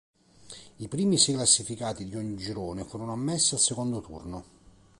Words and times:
I 0.77 0.87
primi 0.87 1.19
sei 1.19 1.35
classificati 1.35 2.05
di 2.05 2.15
ogni 2.15 2.35
girone 2.35 2.83
furono 2.85 3.11
ammessi 3.13 3.53
al 3.53 3.59
secondo 3.59 4.01
turno. 4.01 4.43